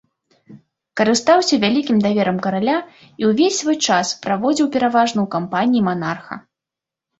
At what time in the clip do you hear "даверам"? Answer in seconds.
2.05-2.37